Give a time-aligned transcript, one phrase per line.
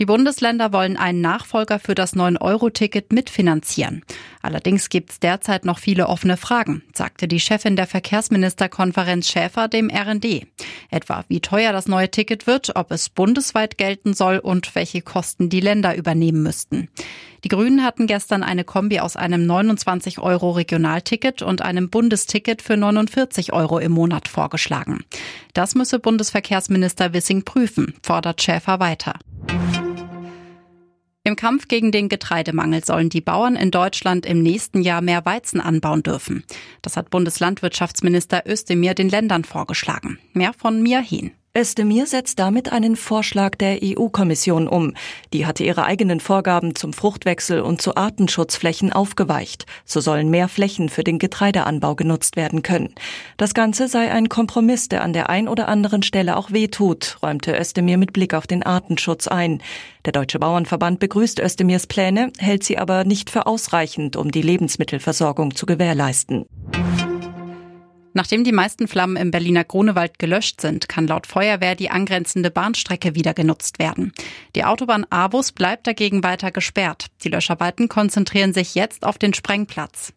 [0.00, 4.04] Die Bundesländer wollen einen Nachfolger für das 9-Euro-Ticket mitfinanzieren.
[4.42, 9.90] Allerdings gibt es derzeit noch viele offene Fragen, sagte die Chefin der Verkehrsministerkonferenz Schäfer dem
[9.90, 10.46] RND.
[10.90, 15.48] Etwa wie teuer das neue Ticket wird, ob es bundesweit gelten soll und welche Kosten
[15.48, 16.88] die Länder übernehmen müssten.
[17.42, 22.76] Die Grünen hatten gestern eine Kombi aus einem 29 Euro Regionalticket und einem Bundesticket für
[22.76, 25.04] 49 Euro im Monat vorgeschlagen.
[25.54, 29.14] Das müsse Bundesverkehrsminister Wissing prüfen, fordert Schäfer weiter.
[31.28, 35.60] Im Kampf gegen den Getreidemangel sollen die Bauern in Deutschland im nächsten Jahr mehr Weizen
[35.60, 36.42] anbauen dürfen.
[36.80, 40.18] Das hat Bundeslandwirtschaftsminister Özdemir den Ländern vorgeschlagen.
[40.32, 41.32] Mehr von Mia Hehn.
[41.58, 44.94] Özdemir setzt damit einen Vorschlag der EU-Kommission um.
[45.32, 49.66] Die hatte ihre eigenen Vorgaben zum Fruchtwechsel und zu Artenschutzflächen aufgeweicht.
[49.84, 52.94] So sollen mehr Flächen für den Getreideanbau genutzt werden können.
[53.38, 57.58] Das Ganze sei ein Kompromiss, der an der ein oder anderen Stelle auch wehtut, räumte
[57.58, 59.60] Özdemir mit Blick auf den Artenschutz ein.
[60.04, 65.56] Der Deutsche Bauernverband begrüßt Özdemirs Pläne, hält sie aber nicht für ausreichend, um die Lebensmittelversorgung
[65.56, 66.46] zu gewährleisten.
[68.14, 73.14] Nachdem die meisten Flammen im Berliner Grunewald gelöscht sind, kann laut Feuerwehr die angrenzende Bahnstrecke
[73.14, 74.12] wieder genutzt werden.
[74.54, 77.06] Die Autobahn Abus bleibt dagegen weiter gesperrt.
[77.24, 80.12] Die Löscharbeiten konzentrieren sich jetzt auf den Sprengplatz.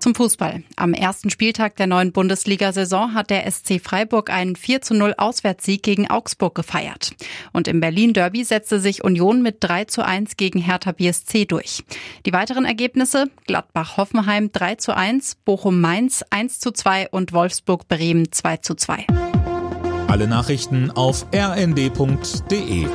[0.00, 0.62] Zum Fußball.
[0.76, 5.82] Am ersten Spieltag der neuen Bundesliga-Saison hat der SC Freiburg einen 4 zu 0 Auswärtssieg
[5.82, 7.12] gegen Augsburg gefeiert.
[7.52, 11.84] Und im Berlin-Derby setzte sich Union mit 3 zu 1 gegen Hertha BSC durch.
[12.24, 18.76] Die weiteren Ergebnisse Gladbach-Hoffenheim 3 zu 1, Bochum-Mainz 1 zu 2 und Wolfsburg-Bremen 2 zu
[18.76, 19.06] 2.
[20.08, 22.86] Alle Nachrichten auf rnd.de